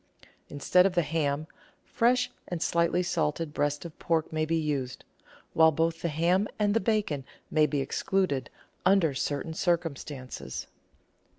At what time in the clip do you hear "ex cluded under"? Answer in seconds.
7.83-9.13